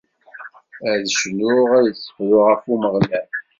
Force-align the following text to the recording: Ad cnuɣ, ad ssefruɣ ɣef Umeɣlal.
Ad 0.89 1.03
cnuɣ, 1.19 1.69
ad 1.79 1.87
ssefruɣ 1.95 2.41
ɣef 2.49 2.63
Umeɣlal. 2.73 3.29